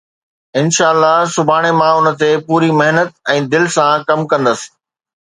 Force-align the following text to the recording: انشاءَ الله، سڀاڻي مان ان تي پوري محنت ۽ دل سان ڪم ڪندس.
انشاءَ 0.59 0.89
الله، 0.95 1.17
سڀاڻي 1.35 1.71
مان 1.79 1.93
ان 1.97 2.05
تي 2.21 2.29
پوري 2.47 2.69
محنت 2.79 3.13
۽ 3.35 3.37
دل 3.53 3.63
سان 3.77 3.95
ڪم 4.09 4.19
ڪندس. 4.33 4.59